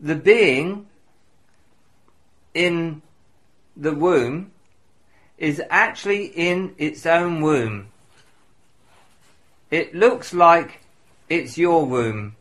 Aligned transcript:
the 0.00 0.14
being 0.14 0.86
in 2.54 3.02
the 3.76 3.92
womb 3.92 4.50
is 5.36 5.62
actually 5.70 6.26
in 6.26 6.74
its 6.78 7.06
own 7.06 7.40
womb. 7.40 7.88
It 9.70 9.94
looks 9.94 10.34
like 10.34 10.80
it's 11.28 11.56
your 11.58 11.84
womb, 11.84 12.36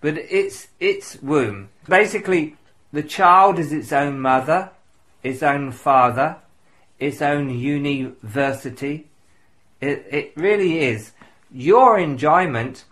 but 0.00 0.16
it's 0.18 0.68
its 0.80 1.20
womb. 1.22 1.68
Basically, 1.88 2.56
the 2.92 3.02
child 3.02 3.58
is 3.58 3.72
its 3.72 3.92
own 3.92 4.18
mother, 4.18 4.70
its 5.22 5.42
own 5.42 5.72
father, 5.72 6.36
its 6.98 7.22
own 7.22 7.50
university. 7.50 9.06
It, 9.80 10.06
it 10.10 10.32
really 10.36 10.80
is. 10.80 11.12
Your 11.52 11.98
enjoyment 11.98 12.84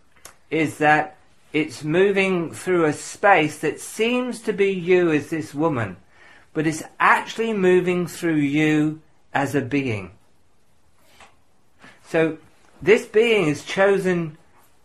is 0.51 0.79
that 0.79 1.18
it's 1.53 1.83
moving 1.83 2.53
through 2.53 2.85
a 2.85 2.93
space 2.93 3.59
that 3.59 3.81
seems 3.81 4.41
to 4.43 4.53
be 4.53 4.73
you 4.73 5.11
as 5.11 5.31
this 5.31 5.55
woman, 5.55 5.97
but 6.53 6.67
it's 6.67 6.83
actually 7.01 7.53
moving 7.53 8.07
through 8.07 8.37
you 8.37 9.01
as 9.33 9.55
a 9.55 9.63
being. 9.63 10.11
So 12.05 12.39
this 12.83 13.07
being 13.07 13.47
has 13.49 13.65
chosen 13.65 14.37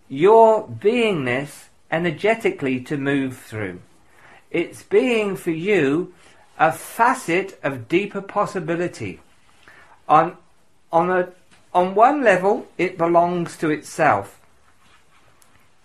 your 0.07 0.67
beingness 0.67 1.65
energetically 1.91 2.79
to 2.81 2.97
move 2.97 3.37
through. 3.37 3.79
It's 4.51 4.83
being 4.83 5.35
for 5.35 5.51
you 5.51 6.13
a 6.59 6.71
facet 6.71 7.59
of 7.63 7.87
deeper 7.87 8.21
possibility. 8.21 9.19
On, 10.07 10.37
on, 10.91 11.09
a, 11.09 11.29
on 11.73 11.95
one 11.95 12.23
level, 12.23 12.67
it 12.77 12.97
belongs 12.97 13.57
to 13.57 13.69
itself. 13.69 14.39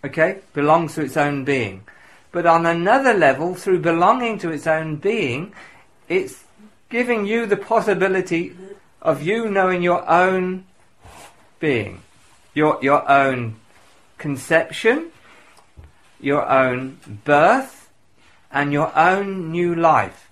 Okay? 0.04 0.40
Belongs 0.52 0.94
to 0.94 1.02
its 1.02 1.16
own 1.16 1.44
being. 1.44 1.82
But 2.30 2.46
on 2.46 2.66
another 2.66 3.14
level, 3.14 3.54
through 3.54 3.80
belonging 3.80 4.38
to 4.40 4.50
its 4.50 4.66
own 4.66 4.96
being, 4.96 5.52
it's 6.08 6.44
giving 6.88 7.26
you 7.26 7.46
the 7.46 7.56
possibility 7.56 8.56
of 9.00 9.22
you 9.22 9.48
knowing 9.48 9.82
your 9.82 10.08
own 10.08 10.64
being, 11.60 12.02
your, 12.54 12.78
your 12.82 13.08
own 13.10 13.56
conception, 14.18 15.10
your 16.20 16.48
own 16.48 16.98
birth, 17.24 17.90
and 18.50 18.72
your 18.72 18.96
own 18.96 19.52
new 19.52 19.74
life. 19.74 20.30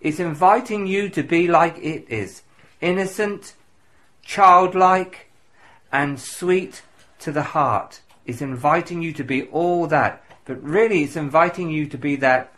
It's 0.00 0.18
inviting 0.18 0.86
you 0.86 1.08
to 1.10 1.22
be 1.22 1.46
like 1.46 1.78
it 1.78 2.06
is 2.08 2.42
innocent, 2.80 3.54
childlike, 4.22 5.30
and 5.92 6.18
sweet 6.18 6.82
to 7.20 7.30
the 7.30 7.42
heart. 7.42 8.00
It's 8.26 8.42
inviting 8.42 9.02
you 9.02 9.12
to 9.14 9.24
be 9.24 9.44
all 9.44 9.86
that, 9.88 10.24
but 10.44 10.62
really 10.62 11.02
it's 11.04 11.16
inviting 11.16 11.70
you 11.70 11.86
to 11.86 11.98
be 11.98 12.16
that 12.16 12.52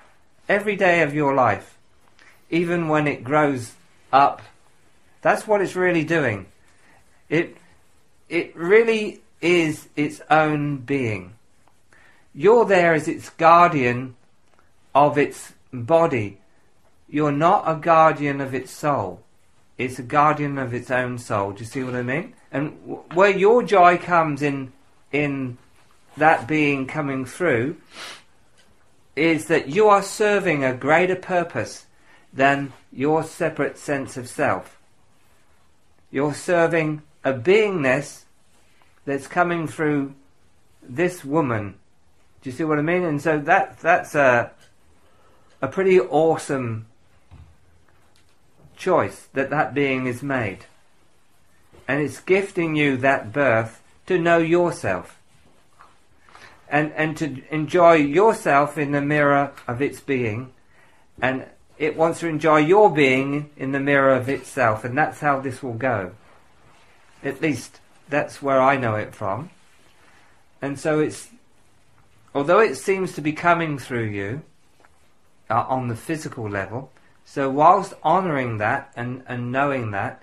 every 0.48 0.76
day 0.76 1.02
of 1.02 1.14
your 1.14 1.34
life, 1.34 1.78
even 2.50 2.88
when 2.88 3.06
it 3.06 3.24
grows 3.24 3.72
up. 4.12 4.42
That's 5.22 5.46
what 5.46 5.62
it's 5.62 5.76
really 5.76 6.04
doing. 6.04 6.46
It 7.28 7.56
it 8.28 8.54
really 8.56 9.22
is 9.40 9.88
its 9.96 10.20
own 10.30 10.78
being. 10.78 11.34
You're 12.34 12.64
there 12.64 12.94
as 12.94 13.08
its 13.08 13.30
guardian 13.30 14.16
of 14.94 15.18
its 15.18 15.52
body. 15.72 16.38
You're 17.08 17.32
not 17.32 17.64
a 17.66 17.76
guardian 17.76 18.40
of 18.40 18.54
its 18.54 18.70
soul. 18.70 19.22
It's 19.76 19.98
a 19.98 20.02
guardian 20.02 20.58
of 20.58 20.72
its 20.72 20.90
own 20.90 21.18
soul. 21.18 21.52
Do 21.52 21.60
you 21.60 21.66
see 21.66 21.82
what 21.82 21.94
I 21.94 22.02
mean? 22.02 22.34
And 22.52 22.78
where 23.14 23.30
your 23.30 23.62
joy 23.62 23.98
comes 23.98 24.40
in, 24.42 24.72
in 25.14 25.56
that 26.16 26.48
being 26.48 26.86
coming 26.86 27.24
through, 27.24 27.76
is 29.14 29.46
that 29.46 29.68
you 29.68 29.88
are 29.88 30.02
serving 30.02 30.64
a 30.64 30.74
greater 30.74 31.14
purpose 31.14 31.86
than 32.32 32.72
your 32.92 33.22
separate 33.22 33.78
sense 33.78 34.16
of 34.16 34.28
self. 34.28 34.76
You're 36.10 36.34
serving 36.34 37.02
a 37.22 37.32
beingness 37.32 38.24
that's 39.04 39.28
coming 39.28 39.68
through 39.68 40.14
this 40.82 41.24
woman. 41.24 41.74
Do 42.42 42.50
you 42.50 42.56
see 42.56 42.64
what 42.64 42.80
I 42.80 42.82
mean? 42.82 43.04
And 43.04 43.22
so 43.22 43.38
that 43.38 43.78
that's 43.78 44.16
a 44.16 44.50
a 45.62 45.68
pretty 45.68 46.00
awesome 46.00 46.86
choice 48.76 49.28
that 49.32 49.50
that 49.50 49.74
being 49.74 50.06
is 50.06 50.22
made. 50.22 50.66
And 51.86 52.02
it's 52.02 52.20
gifting 52.20 52.74
you 52.74 52.96
that 52.98 53.32
birth 53.32 53.80
to 54.06 54.18
know 54.18 54.38
yourself. 54.38 55.18
And 56.68 56.92
and 56.92 57.16
to 57.18 57.42
enjoy 57.50 57.94
yourself 57.94 58.78
in 58.78 58.92
the 58.92 59.00
mirror 59.00 59.52
of 59.68 59.80
its 59.80 60.00
being 60.00 60.52
and 61.20 61.46
it 61.78 61.96
wants 61.96 62.20
to 62.20 62.28
enjoy 62.28 62.58
your 62.58 62.92
being 62.92 63.50
in 63.56 63.72
the 63.72 63.80
mirror 63.80 64.14
of 64.14 64.28
itself 64.28 64.84
and 64.84 64.96
that's 64.96 65.20
how 65.20 65.40
this 65.40 65.62
will 65.62 65.74
go. 65.74 66.12
At 67.22 67.40
least 67.40 67.80
that's 68.08 68.42
where 68.42 68.60
I 68.60 68.76
know 68.76 68.96
it 68.96 69.14
from. 69.14 69.50
And 70.60 70.78
so 70.78 71.00
it's, 71.00 71.28
although 72.34 72.60
it 72.60 72.76
seems 72.76 73.12
to 73.12 73.20
be 73.20 73.32
coming 73.32 73.78
through 73.78 74.06
you 74.06 74.42
uh, 75.50 75.64
on 75.68 75.88
the 75.88 75.96
physical 75.96 76.48
level, 76.48 76.90
so 77.24 77.50
whilst 77.50 77.94
honouring 78.04 78.58
that 78.58 78.92
and, 78.96 79.22
and 79.26 79.50
knowing 79.52 79.90
that, 79.92 80.22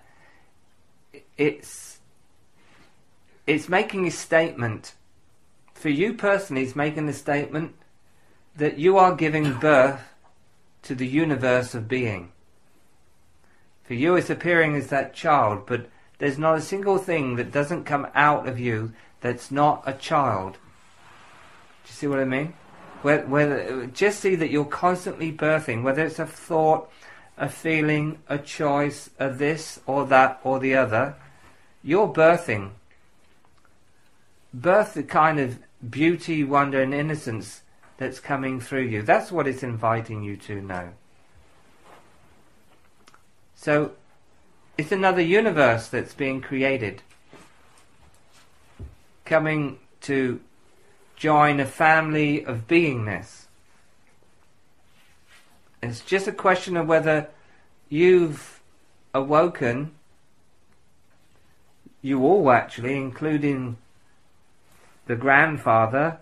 it's 1.37 1.99
it's 3.51 3.67
making 3.67 4.07
a 4.07 4.11
statement. 4.11 4.93
For 5.73 5.89
you 5.89 6.13
personally, 6.13 6.63
it's 6.63 6.75
making 6.75 7.09
a 7.09 7.13
statement 7.13 7.75
that 8.55 8.77
you 8.77 8.97
are 8.97 9.15
giving 9.15 9.53
birth 9.59 10.01
to 10.83 10.95
the 10.95 11.07
universe 11.07 11.75
of 11.75 11.87
being. 11.87 12.31
For 13.83 13.93
you, 13.93 14.15
it's 14.15 14.29
appearing 14.29 14.75
as 14.75 14.87
that 14.87 15.13
child, 15.13 15.65
but 15.65 15.89
there's 16.17 16.37
not 16.37 16.57
a 16.57 16.61
single 16.61 16.97
thing 16.97 17.35
that 17.35 17.51
doesn't 17.51 17.83
come 17.83 18.07
out 18.15 18.47
of 18.47 18.59
you 18.59 18.93
that's 19.19 19.51
not 19.51 19.83
a 19.85 19.93
child. 19.93 20.53
Do 20.53 21.87
you 21.87 21.93
see 21.93 22.07
what 22.07 22.19
I 22.19 22.25
mean? 22.25 22.53
Where, 23.01 23.25
where, 23.25 23.87
just 23.87 24.19
see 24.19 24.35
that 24.35 24.51
you're 24.51 24.63
constantly 24.63 25.31
birthing, 25.31 25.83
whether 25.83 26.05
it's 26.05 26.19
a 26.19 26.25
thought, 26.25 26.89
a 27.37 27.49
feeling, 27.49 28.19
a 28.29 28.37
choice, 28.37 29.09
a 29.19 29.29
this 29.29 29.79
or 29.87 30.05
that 30.05 30.39
or 30.43 30.59
the 30.59 30.75
other, 30.75 31.15
you're 31.83 32.07
birthing. 32.07 32.71
Birth 34.53 34.93
the 34.93 35.03
kind 35.03 35.39
of 35.39 35.59
beauty, 35.89 36.43
wonder, 36.43 36.81
and 36.81 36.93
innocence 36.93 37.61
that's 37.97 38.19
coming 38.19 38.59
through 38.59 38.83
you. 38.83 39.01
That's 39.01 39.31
what 39.31 39.47
it's 39.47 39.63
inviting 39.63 40.23
you 40.23 40.35
to 40.37 40.61
know. 40.61 40.89
So 43.55 43.91
it's 44.77 44.91
another 44.91 45.21
universe 45.21 45.87
that's 45.87 46.13
being 46.13 46.41
created. 46.41 47.03
Coming 49.23 49.77
to 50.01 50.41
join 51.15 51.59
a 51.59 51.65
family 51.65 52.43
of 52.43 52.67
beingness. 52.67 53.45
It's 55.83 56.01
just 56.01 56.27
a 56.27 56.31
question 56.31 56.75
of 56.75 56.87
whether 56.87 57.29
you've 57.89 58.59
awoken, 59.13 59.91
you 62.01 62.23
all 62.23 62.49
actually, 62.51 62.97
including 62.97 63.77
the 65.11 65.17
grandfather. 65.17 66.17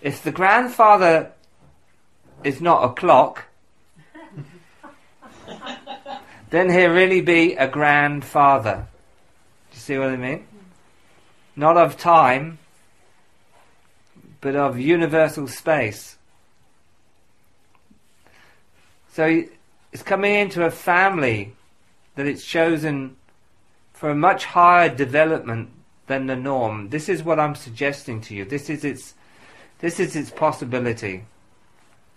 If 0.00 0.22
the 0.22 0.30
grandfather 0.30 1.32
is 2.44 2.60
not 2.60 2.84
a 2.84 2.92
clock, 2.92 3.46
then 6.50 6.70
he'll 6.70 6.92
really 6.92 7.22
be 7.22 7.54
a 7.56 7.66
grandfather. 7.66 8.86
Do 9.72 9.74
you 9.74 9.80
see 9.80 9.98
what 9.98 10.10
I 10.10 10.16
mean? 10.16 10.46
Not 11.56 11.76
of 11.76 11.98
time, 11.98 12.58
but 14.40 14.54
of 14.54 14.78
universal 14.78 15.48
space. 15.48 16.16
So 19.12 19.42
it's 19.90 20.04
coming 20.04 20.36
into 20.36 20.64
a 20.64 20.70
family 20.70 21.56
that 22.14 22.26
it's 22.26 22.44
chosen 22.44 23.16
for 23.92 24.08
a 24.08 24.14
much 24.14 24.44
higher 24.44 24.88
development 24.88 25.70
than 26.06 26.26
the 26.26 26.36
norm. 26.36 26.90
This 26.90 27.08
is 27.08 27.22
what 27.22 27.40
I'm 27.40 27.54
suggesting 27.54 28.20
to 28.22 28.34
you. 28.34 28.44
This 28.44 28.68
is 28.70 28.84
its 28.84 29.14
this 29.80 30.00
is 30.00 30.16
its 30.16 30.30
possibility. 30.30 31.24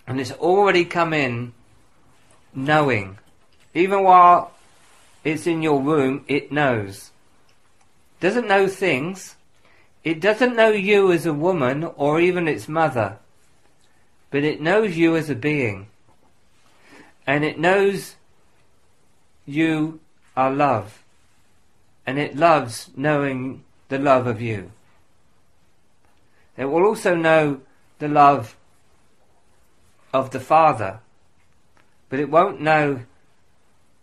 And 0.05 0.19
it's 0.21 0.31
already 0.31 0.85
come 0.85 1.13
in 1.13 1.53
knowing 2.53 3.17
even 3.77 4.03
while 4.03 4.53
it's 5.23 5.45
in 5.45 5.61
your 5.61 5.79
room, 5.79 6.25
it 6.27 6.51
knows. 6.51 7.11
Doesn't 8.19 8.47
know 8.47 8.67
things. 8.67 9.35
It 10.03 10.19
doesn't 10.19 10.55
know 10.55 10.69
you 10.69 11.11
as 11.11 11.27
a 11.27 11.33
woman 11.33 11.83
or 11.83 12.19
even 12.19 12.47
its 12.47 12.67
mother. 12.67 13.17
But 14.31 14.43
it 14.43 14.61
knows 14.61 14.97
you 14.97 15.15
as 15.15 15.29
a 15.29 15.35
being. 15.35 15.89
And 17.27 17.43
it 17.43 17.59
knows 17.59 18.15
you 19.45 19.99
are 20.35 20.51
love. 20.51 21.03
And 22.07 22.17
it 22.17 22.35
loves 22.35 22.89
knowing 22.95 23.63
the 23.89 23.99
love 23.99 24.27
of 24.27 24.41
you. 24.41 24.71
It 26.57 26.65
will 26.65 26.83
also 26.83 27.15
know 27.15 27.61
the 27.99 28.07
love 28.07 28.55
of 30.13 30.31
the 30.31 30.39
Father, 30.39 30.99
but 32.09 32.19
it 32.19 32.29
won't 32.29 32.61
know 32.61 33.01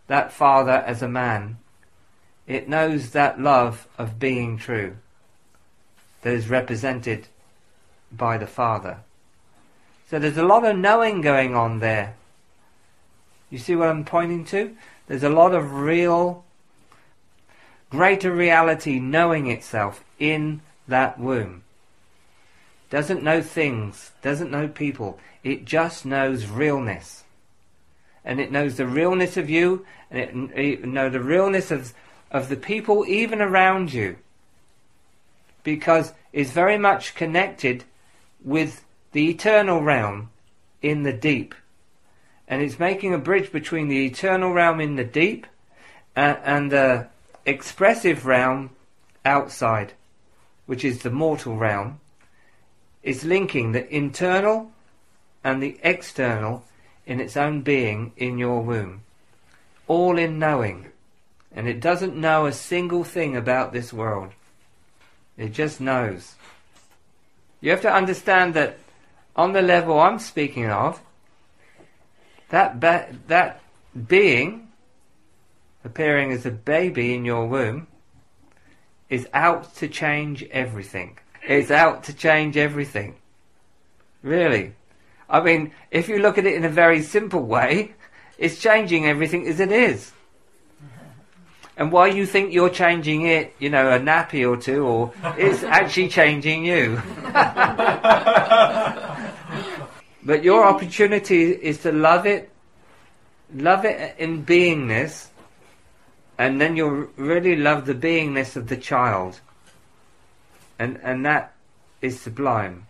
that 0.07 0.33
Father 0.33 0.85
as 0.87 1.03
a 1.03 1.09
man. 1.09 1.59
It 2.47 2.69
knows 2.69 3.11
that 3.11 3.41
love 3.41 3.89
of 3.99 4.19
being 4.19 4.59
true 4.59 4.97
that 6.23 6.33
is 6.33 6.49
represented 6.49 7.29
by 8.13 8.39
the 8.39 8.47
Father. 8.47 8.99
So 10.09 10.19
there's 10.19 10.37
a 10.37 10.45
lot 10.45 10.65
of 10.65 10.77
knowing 10.77 11.21
going 11.21 11.55
on 11.55 11.81
there. 11.81 12.15
You 13.51 13.59
see 13.59 13.75
what 13.75 13.89
I'm 13.89 14.05
pointing 14.05 14.45
to? 14.47 14.77
There's 15.07 15.23
a 15.23 15.29
lot 15.29 15.55
of 15.55 15.73
real, 15.73 16.45
greater 17.95 18.35
reality 18.35 18.99
knowing 18.99 19.47
itself 19.49 20.05
in 20.19 20.61
that 20.89 21.17
womb. 21.17 21.63
Doesn't 22.91 23.23
know 23.23 23.41
things, 23.41 24.11
doesn't 24.21 24.51
know 24.51 24.67
people. 24.67 25.21
It 25.45 25.65
just 25.65 26.05
knows 26.05 26.47
realness. 26.47 27.23
And 28.25 28.41
it 28.41 28.51
knows 28.51 28.77
the 28.77 28.87
realness 28.87 29.37
of 29.37 29.49
you, 29.49 29.87
and 30.11 30.51
it, 30.51 30.59
it 30.59 30.85
knows 30.85 31.13
the 31.13 31.21
realness 31.21 31.71
of, 31.71 31.93
of 32.33 32.49
the 32.49 32.57
people 32.57 33.07
even 33.07 33.41
around 33.41 33.93
you. 33.93 34.17
Because 35.63 36.13
it's 36.33 36.51
very 36.51 36.77
much 36.77 37.15
connected 37.15 37.85
with 38.43 38.85
the 39.13 39.31
eternal 39.31 39.83
realm 39.83 40.31
in 40.83 41.05
the 41.05 41.13
deep. 41.13 41.55
And 42.49 42.61
it's 42.61 42.81
making 42.81 43.15
a 43.15 43.19
bridge 43.19 43.53
between 43.53 43.87
the 43.87 44.05
eternal 44.05 44.53
realm 44.53 44.81
in 44.81 44.97
the 44.97 45.05
deep 45.05 45.47
and, 46.17 46.39
and 46.45 46.73
the 46.73 47.07
expressive 47.47 48.27
realm 48.27 48.71
outside, 49.25 49.93
which 50.67 50.85
is 50.85 51.03
the 51.03 51.11
mortal 51.11 51.57
realm. 51.57 52.01
is 53.03 53.23
linking 53.23 53.73
the 53.73 53.95
internal 53.95 54.73
and 55.45 55.63
the 55.63 55.79
external 55.83 56.65
in 57.07 57.21
its 57.21 57.37
own 57.37 57.61
being 57.61 58.13
in 58.17 58.39
your 58.39 58.63
womb. 58.63 59.03
All 59.87 60.19
in 60.19 60.39
knowing. 60.39 60.87
And 61.55 61.69
it 61.69 61.81
doesn't 61.81 62.17
know 62.17 62.47
a 62.47 62.53
single 62.53 63.05
thing 63.05 63.37
about 63.37 63.73
this 63.73 63.93
world. 63.93 64.33
It 65.37 65.53
just 65.53 65.81
knows. 65.81 66.35
You 67.61 67.71
have 67.71 67.83
to 67.83 67.93
understand 67.93 68.55
that 68.55 68.79
on 69.37 69.53
the 69.53 69.63
level 69.63 70.01
I'm 70.01 70.19
speaking 70.19 70.71
of, 70.71 71.01
that 72.49 72.81
ba- 72.81 73.15
that 73.29 73.61
being 74.09 74.64
appearing 75.85 76.33
as 76.33 76.47
a 76.47 76.51
baby 76.51 77.15
in 77.15 77.25
your 77.25 77.47
womb 77.47 77.87
is 79.11 79.29
out 79.33 79.75
to 79.77 79.87
change 79.87 80.43
everything. 80.45 81.19
It's 81.47 81.71
out 81.71 82.05
to 82.05 82.15
change 82.15 82.57
everything. 82.57 83.17
Really. 84.23 84.75
I 85.29 85.41
mean, 85.41 85.73
if 85.91 86.09
you 86.09 86.19
look 86.19 86.39
at 86.39 86.47
it 86.47 86.55
in 86.55 86.65
a 86.65 86.71
very 86.71 87.03
simple 87.03 87.43
way, 87.43 87.95
it's 88.39 88.59
changing 88.59 89.07
everything 89.07 89.47
as 89.47 89.61
it 89.61 89.71
is. 89.71 90.11
And 91.77 91.91
why 91.91 92.07
you 92.07 92.25
think 92.25 92.53
you're 92.53 92.71
changing 92.71 93.27
it, 93.27 93.55
you 93.59 93.69
know, 93.69 93.91
a 93.91 93.99
nappy 93.99 94.49
or 94.49 94.57
two, 94.57 94.87
or 94.87 95.13
it's 95.37 95.63
actually 95.65 96.09
changing 96.09 96.65
you. 96.65 97.03
but 100.25 100.45
your 100.45 100.65
opportunity 100.65 101.51
is 101.51 101.79
to 101.83 101.91
love 101.93 102.27
it, 102.27 102.51
love 103.53 103.85
it 103.85 104.17
in 104.19 104.47
beingness, 104.47 105.29
and 106.39 106.61
then 106.61 106.77
you'll 106.77 107.09
really 107.17 107.57
love 107.57 107.87
the 107.87 107.95
beingness 107.95 108.57
of 108.57 108.69
the 108.69 108.77
child. 108.77 109.41
And 110.79 110.99
and 111.03 111.25
that 111.25 111.53
is 112.03 112.21
sublime. 112.21 112.87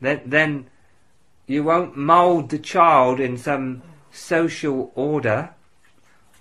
Then 0.00 0.22
then 0.24 0.66
you 1.46 1.62
won't 1.62 1.96
mould 1.96 2.48
the 2.48 2.58
child 2.58 3.20
in 3.20 3.36
some 3.36 3.82
social 4.10 4.92
order 4.94 5.50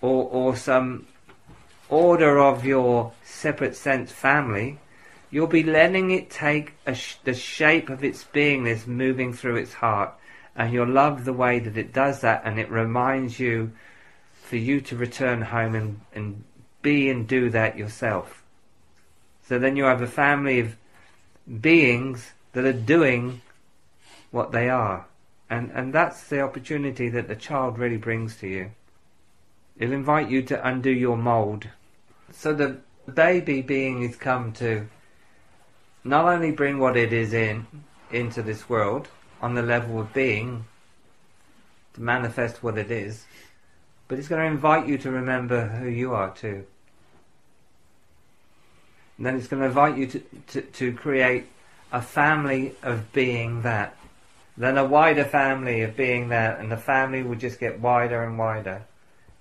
or 0.02 0.24
or 0.26 0.56
some 0.56 1.08
order 1.90 2.40
of 2.40 2.66
your 2.66 3.12
separate 3.24 3.76
sense 3.76 4.12
family, 4.12 4.80
you'll 5.30 5.48
be 5.48 5.64
letting 5.64 6.12
it 6.12 6.30
take 6.30 6.74
sh- 6.94 7.16
the 7.24 7.34
shape 7.34 7.90
of 7.90 8.04
its 8.04 8.24
beingness 8.24 8.88
moving 8.88 9.34
through 9.34 9.58
its 9.58 9.74
heart. 9.74 10.14
And 10.56 10.72
you'll 10.72 10.88
love 10.88 11.26
the 11.26 11.34
way 11.34 11.60
that 11.60 11.78
it 11.78 11.94
does 11.94 12.22
that, 12.22 12.44
and 12.46 12.60
it 12.60 12.70
reminds 12.70 13.40
you 13.40 13.72
for 14.54 14.58
you 14.58 14.80
to 14.80 14.96
return 14.96 15.42
home 15.42 15.74
and, 15.74 16.00
and 16.14 16.44
be 16.84 17.10
and 17.10 17.28
do 17.28 17.50
that 17.50 17.76
yourself. 17.76 18.44
So 19.48 19.58
then 19.58 19.76
you 19.76 19.86
have 19.86 20.04
a 20.04 20.06
family 20.06 20.60
of 20.60 20.76
beings 21.60 22.34
that 22.52 22.64
are 22.64 22.72
doing 22.72 23.42
what 24.30 24.52
they 24.52 24.70
are. 24.70 25.08
And, 25.50 25.72
and 25.72 25.92
that's 25.92 26.28
the 26.28 26.42
opportunity 26.42 27.10
that 27.10 27.28
the 27.28 27.36
child 27.36 27.80
really 27.80 27.98
brings 27.98 28.36
to 28.42 28.48
you. 28.48 28.70
It'll 29.76 29.96
invite 29.96 30.30
you 30.30 30.44
to 30.44 30.68
undo 30.68 30.92
your 30.92 31.18
mould 31.18 31.70
so 32.32 32.54
the 32.54 32.78
baby 33.12 33.64
being 33.64 34.04
is 34.04 34.16
come 34.16 34.54
to 34.54 34.88
not 36.04 36.26
only 36.26 36.52
bring 36.52 36.78
what 36.78 36.96
it 36.96 37.12
is 37.12 37.34
in 37.34 37.66
into 38.12 38.44
this 38.44 38.70
world 38.70 39.08
on 39.42 39.56
the 39.56 39.64
level 39.64 40.00
of 40.00 40.14
being 40.14 40.66
to 41.96 42.02
manifest 42.02 42.62
what 42.62 42.78
it 42.78 42.92
is, 42.92 43.26
but 44.14 44.20
it's 44.20 44.28
going 44.28 44.46
to 44.46 44.48
invite 44.48 44.88
you 44.88 45.00
to 45.00 45.10
remember 45.10 45.66
who 45.66 45.90
you 45.90 46.14
are 46.14 46.30
too. 46.36 46.64
And 49.18 49.26
then 49.26 49.36
it's 49.36 49.48
going 49.48 49.62
to 49.62 49.68
invite 49.68 49.98
you 49.98 50.06
to, 50.06 50.20
to, 50.50 50.62
to 50.62 50.94
create 50.94 51.46
a 51.92 52.00
family 52.00 52.76
of 52.84 53.12
being 53.12 53.64
that. 53.64 53.98
Then 54.56 54.78
a 54.78 54.86
wider 54.86 55.26
family 55.26 55.82
of 55.82 55.98
being 55.98 56.30
that, 56.30 56.60
and 56.60 56.72
the 56.72 56.78
family 56.78 57.24
will 57.24 57.38
just 57.38 57.60
get 57.60 57.80
wider 57.80 58.22
and 58.24 58.38
wider 58.38 58.84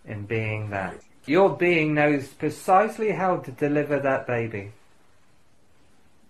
in 0.07 0.25
being 0.25 0.71
that. 0.71 0.95
Your 1.27 1.55
being 1.55 1.93
knows 1.93 2.29
precisely 2.29 3.11
how 3.11 3.41
to 3.41 3.51
deliver 3.51 4.01
that 4.01 4.27
baby. 4.27 4.73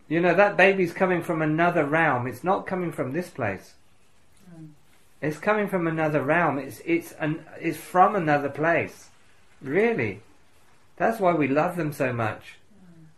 You 0.08 0.18
know, 0.18 0.34
that 0.34 0.56
baby's 0.56 0.92
coming 0.92 1.22
from 1.22 1.42
another 1.42 1.84
realm. 1.84 2.26
It's 2.26 2.42
not 2.42 2.66
coming 2.66 2.90
from 2.90 3.12
this 3.12 3.30
place. 3.30 3.74
Mm. 4.52 4.70
It's 5.22 5.38
coming 5.38 5.68
from 5.68 5.86
another 5.86 6.20
realm. 6.20 6.58
It's, 6.58 6.82
it's, 6.84 7.12
an, 7.12 7.44
it's 7.60 7.78
from 7.78 8.16
another 8.16 8.48
place. 8.48 9.08
Really. 9.62 10.20
That's 10.96 11.20
why 11.20 11.32
we 11.32 11.46
love 11.46 11.76
them 11.76 11.92
so 11.92 12.12
much. 12.12 12.56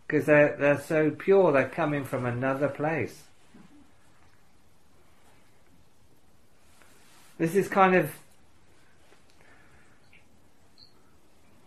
Because 0.06 0.26
they're, 0.26 0.54
they're 0.56 0.80
so 0.80 1.10
pure, 1.10 1.50
they're 1.50 1.66
coming 1.66 2.04
from 2.04 2.26
another 2.26 2.68
place. 2.68 3.22
This 7.38 7.54
is 7.54 7.68
kind 7.68 7.94
of 7.94 8.12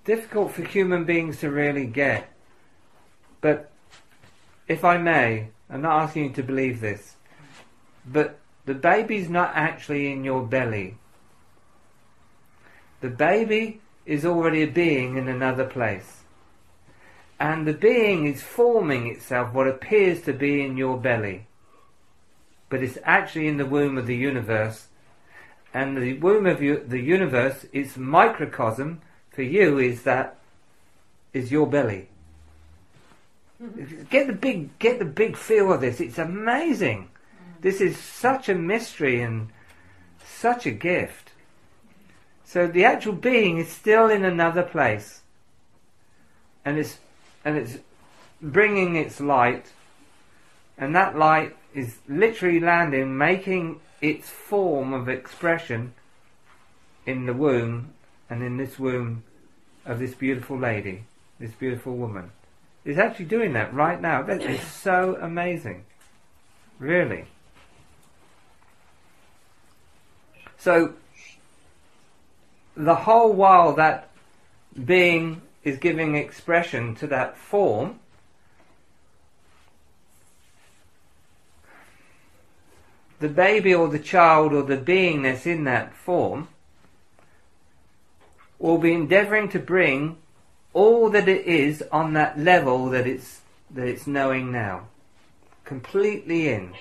difficult 0.05 0.51
for 0.51 0.63
human 0.63 1.03
beings 1.03 1.39
to 1.39 1.49
really 1.49 1.87
get. 1.87 2.31
But 3.41 3.71
if 4.67 4.85
I 4.85 4.97
may, 4.97 5.49
I'm 5.67 5.81
not 5.81 6.03
asking 6.03 6.25
you 6.25 6.29
to 6.33 6.43
believe 6.43 6.79
this, 6.79 7.15
but 8.05 8.39
the 8.67 8.75
baby's 8.75 9.29
not 9.29 9.53
actually 9.55 10.11
in 10.11 10.25
your 10.25 10.45
belly. 10.45 10.97
The 12.99 13.09
baby 13.09 13.79
is 14.05 14.25
already 14.25 14.61
a 14.61 14.67
being 14.67 15.15
in 15.15 15.29
another 15.29 15.63
place. 15.63 16.23
And 17.39 17.65
the 17.65 17.73
being 17.73 18.27
is 18.27 18.43
forming 18.43 19.07
itself 19.07 19.53
what 19.53 19.69
appears 19.69 20.21
to 20.23 20.33
be 20.33 20.61
in 20.61 20.75
your 20.75 20.97
belly. 20.97 21.47
But 22.67 22.83
it's 22.83 22.97
actually 23.05 23.47
in 23.47 23.55
the 23.55 23.65
womb 23.65 23.97
of 23.97 24.05
the 24.05 24.17
universe. 24.17 24.87
And 25.73 25.95
the 25.95 26.17
womb 26.17 26.45
of 26.45 26.59
the 26.59 26.99
universe 26.99 27.65
its 27.71 27.95
microcosm 27.95 29.01
for 29.31 29.43
you 29.43 29.79
is 29.79 30.03
that 30.03 30.37
is 31.33 31.53
your 31.53 31.67
belly. 31.67 32.09
Mm-hmm. 33.63 34.03
Get 34.09 34.27
the 34.27 34.33
big 34.33 34.77
get 34.77 34.99
the 34.99 35.05
big 35.05 35.37
feel 35.37 35.71
of 35.71 35.79
this. 35.79 36.01
It's 36.01 36.17
amazing. 36.17 37.09
This 37.61 37.81
is 37.81 37.97
such 37.97 38.49
a 38.49 38.55
mystery 38.55 39.21
and 39.21 39.49
such 40.23 40.65
a 40.65 40.71
gift. 40.71 41.31
So 42.45 42.67
the 42.67 42.85
actual 42.85 43.13
being 43.13 43.57
is 43.57 43.69
still 43.69 44.09
in 44.09 44.23
another 44.23 44.63
place, 44.63 45.21
and 46.63 46.77
it's 46.77 46.97
and 47.43 47.57
it's 47.57 47.77
bringing 48.41 48.95
its 48.95 49.19
light, 49.19 49.65
and 50.77 50.95
that 50.95 51.17
light 51.17 51.55
is 51.73 51.97
literally 52.07 52.59
landing, 52.59 53.17
making 53.17 53.79
its 53.99 54.29
form 54.29 54.93
of 54.93 55.09
expression 55.09 55.93
in 57.05 57.25
the 57.25 57.33
womb, 57.33 57.93
and 58.29 58.43
in 58.43 58.57
this 58.57 58.79
womb 58.79 59.23
of 59.85 59.99
this 59.99 60.13
beautiful 60.13 60.57
lady, 60.57 61.03
this 61.39 61.51
beautiful 61.51 61.95
woman, 61.95 62.31
is 62.85 62.97
actually 62.97 63.25
doing 63.25 63.53
that 63.53 63.73
right 63.73 64.01
now. 64.01 64.21
That 64.21 64.41
is 64.41 64.61
so 64.61 65.17
amazing. 65.19 65.83
Really. 66.79 67.25
So, 70.59 70.93
the 72.75 72.95
whole 72.95 73.33
while 73.33 73.73
that 73.73 74.09
being 74.85 75.41
is 75.63 75.77
giving 75.77 76.15
expression 76.15 76.95
to 76.95 77.07
that 77.07 77.37
form, 77.37 77.99
the 83.19 83.29
baby 83.29 83.73
or 83.73 83.87
the 83.87 83.99
child 83.99 84.53
or 84.53 84.63
the 84.63 84.77
beingness 84.77 85.45
in 85.45 85.63
that 85.63 85.93
form 85.93 86.47
will 88.59 88.77
be 88.77 88.93
endeavoring 88.93 89.49
to 89.49 89.59
bring 89.59 90.17
all 90.73 91.09
that 91.09 91.27
it 91.27 91.45
is 91.45 91.83
on 91.91 92.13
that 92.13 92.37
level 92.37 92.89
that 92.89 93.07
it's 93.07 93.41
that 93.69 93.87
it's 93.87 94.07
knowing 94.07 94.51
now. 94.51 94.87
Completely 95.65 96.47
in. 96.47 96.73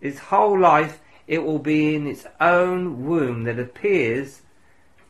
Its 0.00 0.18
whole 0.18 0.58
life 0.58 1.00
it 1.28 1.44
will 1.44 1.60
be 1.60 1.94
in 1.94 2.06
its 2.06 2.26
own 2.40 3.06
womb 3.06 3.44
that 3.44 3.58
appears 3.58 4.40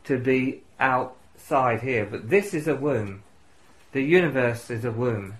to 0.03 0.19
be 0.19 0.61
outside 0.79 1.81
here. 1.81 2.05
But 2.05 2.29
this 2.29 2.53
is 2.53 2.67
a 2.67 2.75
womb. 2.75 3.23
The 3.93 4.03
universe 4.03 4.69
is 4.69 4.85
a 4.85 4.91
womb. 4.91 5.35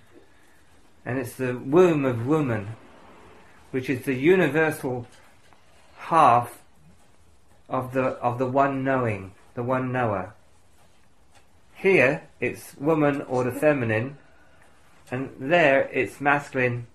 And 1.06 1.20
it's 1.20 1.36
the 1.36 1.56
womb 1.58 2.06
of 2.06 2.26
woman 2.26 2.70
which 3.72 3.90
is 3.90 4.04
the 4.06 4.16
universal 4.16 5.06
half 5.98 6.60
of 7.68 7.94
the 7.94 8.02
of 8.02 8.40
the 8.40 8.48
one 8.48 8.84
knowing 8.84 9.32
the 9.54 9.64
one 9.64 9.92
knower. 9.92 10.34
Here 11.76 12.24
it's 12.40 12.76
woman 12.78 13.22
or 13.22 13.44
the 13.44 13.52
feminine, 13.52 14.18
and 15.12 15.30
there 15.40 15.88
it's 15.94 16.20
masculine 16.20 16.88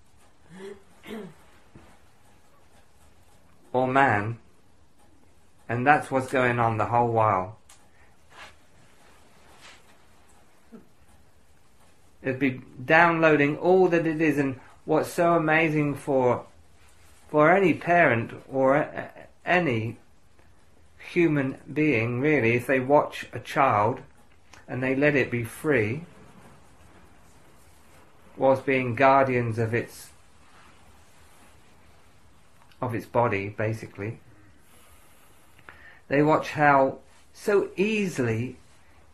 or 3.74 3.88
man, 3.88 4.38
and 5.68 5.86
that's 5.86 6.10
what's 6.10 6.32
going 6.32 6.58
on 6.58 6.78
the 6.78 6.86
whole 6.86 7.12
while. 7.12 7.58
It'd 12.22 12.38
be 12.38 12.62
downloading 12.82 13.58
all 13.58 13.88
that 13.88 14.06
it 14.06 14.22
is, 14.22 14.38
and 14.38 14.60
what's 14.86 15.10
so 15.10 15.34
amazing 15.34 15.96
for 15.96 16.46
for 17.28 17.50
any 17.50 17.74
parent 17.74 18.30
or 18.48 18.88
any 19.44 19.96
human 21.10 21.58
being, 21.70 22.20
really, 22.20 22.54
if 22.54 22.66
they 22.66 22.78
watch 22.78 23.26
a 23.32 23.40
child 23.40 24.00
and 24.68 24.82
they 24.82 24.94
let 24.94 25.16
it 25.16 25.32
be 25.32 25.42
free, 25.42 26.04
whilst 28.36 28.64
being 28.64 28.94
guardians 28.94 29.58
of 29.58 29.74
its 29.74 30.10
of 32.84 32.94
its 32.94 33.06
body, 33.06 33.48
basically. 33.48 34.18
They 36.08 36.22
watch 36.22 36.50
how 36.50 36.98
so 37.32 37.68
easily 37.76 38.56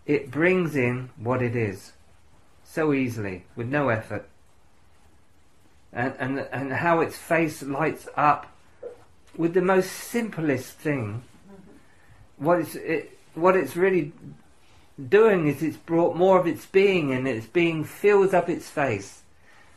it 0.06 0.30
brings 0.30 0.76
in 0.76 1.10
what 1.16 1.42
it 1.42 1.54
is, 1.54 1.92
so 2.64 2.92
easily, 2.92 3.44
with 3.56 3.68
no 3.68 3.88
effort, 3.88 4.28
and 5.92 6.14
and 6.18 6.38
and 6.52 6.72
how 6.72 7.00
its 7.00 7.16
face 7.16 7.62
lights 7.62 8.08
up 8.16 8.46
with 9.36 9.54
the 9.54 9.62
most 9.62 9.90
simplest 9.90 10.72
thing. 10.72 11.22
What 12.36 12.60
it's 12.60 12.74
it, 12.74 13.18
what 13.34 13.56
it's 13.56 13.76
really 13.76 14.12
doing 15.08 15.46
is 15.46 15.62
it's 15.62 15.76
brought 15.76 16.16
more 16.16 16.38
of 16.38 16.46
its 16.46 16.66
being 16.66 17.10
in. 17.10 17.26
Its 17.26 17.46
being 17.46 17.84
fills 17.84 18.34
up 18.34 18.48
its 18.48 18.68
face, 18.68 19.22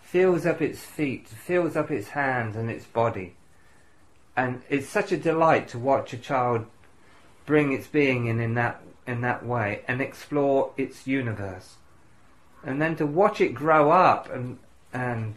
fills 0.01 0.45
up 0.45 0.61
its 0.61 0.79
feet, 0.79 1.27
fills 1.27 1.75
up 1.75 1.91
its 1.91 2.09
hands 2.09 2.55
and 2.55 2.69
its 2.69 2.85
body. 2.85 3.35
And 4.35 4.61
it's 4.69 4.89
such 4.89 5.11
a 5.11 5.17
delight 5.17 5.67
to 5.69 5.79
watch 5.79 6.13
a 6.13 6.17
child 6.17 6.65
bring 7.45 7.71
its 7.71 7.87
being 7.87 8.25
in 8.27 8.39
in 8.39 8.53
that 8.55 8.81
in 9.05 9.21
that 9.21 9.45
way 9.45 9.81
and 9.87 10.01
explore 10.01 10.71
its 10.77 11.05
universe. 11.05 11.75
And 12.63 12.81
then 12.81 12.95
to 12.95 13.05
watch 13.05 13.41
it 13.41 13.53
grow 13.53 13.91
up 13.91 14.31
and 14.31 14.57
and 14.93 15.35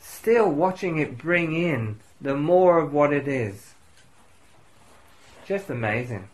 still 0.00 0.50
watching 0.50 0.98
it 0.98 1.18
bring 1.18 1.54
in 1.54 2.00
the 2.20 2.34
more 2.34 2.78
of 2.78 2.92
what 2.92 3.12
it 3.12 3.28
is. 3.28 3.74
Just 5.46 5.68
amazing. 5.68 6.28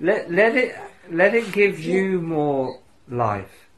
Let 0.00 0.30
let 0.30 0.56
it 0.56 0.76
let 1.10 1.34
it 1.34 1.52
give 1.52 1.78
you 1.80 2.20
more 2.20 2.80
life. 3.08 3.68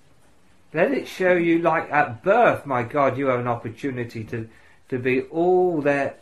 Let 0.73 0.93
it 0.93 1.07
show 1.07 1.35
you 1.35 1.59
like 1.59 1.91
at 1.93 2.23
birth, 2.23 2.65
my 2.65 2.83
God, 2.83 3.19
you 3.19 3.27
have 3.27 3.41
an 3.41 3.49
opportunity 3.49 4.25
to 4.25 4.49
to 4.93 4.99
be 4.99 5.23
all 5.23 5.81
that 5.81 6.21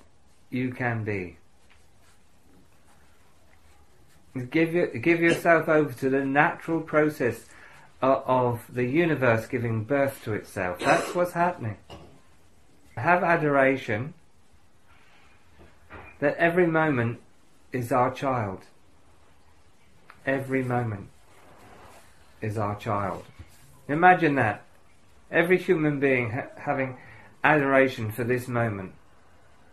you 0.49 0.73
can 0.73 1.05
be. 1.05 1.37
Give 4.51 5.03
give 5.03 5.21
yourself 5.21 5.69
over 5.69 5.93
to 5.95 6.09
the 6.09 6.25
natural 6.25 6.81
process 6.81 7.47
of, 8.01 8.23
of 8.27 8.65
the 8.73 8.85
universe 8.85 9.47
giving 9.47 9.85
birth 9.85 10.23
to 10.25 10.33
itself. 10.33 10.79
That's 10.79 11.15
what's 11.15 11.33
happening. 11.33 11.77
Have 12.97 13.25
adoration 13.25 14.15
that 16.21 16.37
every 16.37 16.67
moment 16.67 17.21
is 17.73 17.91
our 17.91 18.15
child 18.15 18.61
every 20.27 20.63
moment 20.63 21.09
is 22.41 22.57
our 22.57 22.77
child. 22.77 23.25
Imagine 23.89 24.37
that. 24.37 24.63
Every 25.31 25.59
human 25.59 26.01
being 26.01 26.31
ha- 26.31 26.49
having 26.57 26.97
adoration 27.43 28.11
for 28.11 28.25
this 28.25 28.49
moment. 28.49 28.93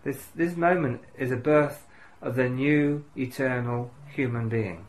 This, 0.03 0.25
this 0.35 0.55
moment 0.55 1.01
is 1.17 1.31
a 1.31 1.37
birth 1.37 1.85
of 2.21 2.35
the 2.35 2.49
new 2.49 3.05
eternal 3.15 3.91
human 4.13 4.49
being. 4.49 4.87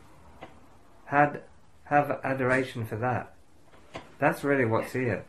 Had, 1.07 1.43
have 1.85 2.21
adoration 2.23 2.87
for 2.87 2.97
that. 2.97 3.35
That's 4.19 4.45
really 4.45 4.65
what's 4.65 4.93
here. 4.93 5.25